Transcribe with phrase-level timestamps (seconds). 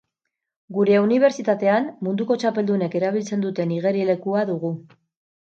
[0.77, 4.75] Gure unibertsitatean munduko txapeldunek erabiltzen duten igerilekua dugu.